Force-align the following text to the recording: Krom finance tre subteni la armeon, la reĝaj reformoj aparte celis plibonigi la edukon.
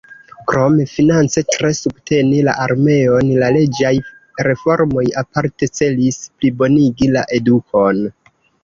Krom 0.51 0.77
finance 0.93 1.43
tre 1.55 1.69
subteni 1.81 2.39
la 2.49 2.57
armeon, 2.65 3.31
la 3.43 3.51
reĝaj 3.59 3.93
reformoj 4.51 5.07
aparte 5.25 5.73
celis 5.81 6.23
plibonigi 6.33 7.17
la 7.19 7.29
edukon. 7.43 8.07